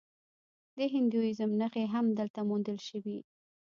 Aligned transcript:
د 0.77 0.79
هندویزم 0.93 1.51
نښې 1.61 1.85
هم 1.93 2.05
دلته 2.19 2.39
موندل 2.49 2.77
شوي 2.87 3.17